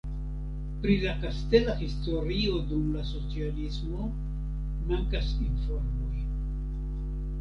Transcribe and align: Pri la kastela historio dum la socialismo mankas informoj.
Pri 0.85 0.93
la 1.01 1.11
kastela 1.25 1.75
historio 1.81 2.61
dum 2.71 2.87
la 2.95 3.03
socialismo 3.09 4.09
mankas 4.93 5.31
informoj. 5.49 6.17